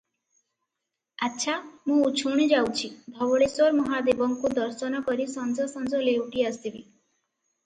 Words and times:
ଆଚ୍ଛା, 1.25 1.57
ମୁଁ 1.91 1.97
ଉଛୁଣି 2.07 2.47
ଯାଉଛି, 2.53 2.89
ଧବଳେଶ୍ଵର 3.19 3.77
ମହାଦେବଙ୍କୁ 3.81 4.53
ଦର୍ଶନ 4.61 5.03
କରି 5.11 5.29
ସଞ୍ଜ 5.37 5.69
ସଞ୍ଜ 5.77 6.03
ଲେଉଟି 6.09 6.49
ଆସିବି। 6.53 6.83